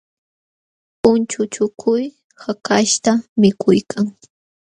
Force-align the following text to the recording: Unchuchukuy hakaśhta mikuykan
Unchuchukuy 1.11 2.03
hakaśhta 2.43 3.11
mikuykan 3.41 4.05